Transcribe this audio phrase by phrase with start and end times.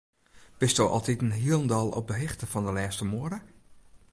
[0.57, 3.39] Bisto altiten hielendal op 'e hichte fan de lêste moade?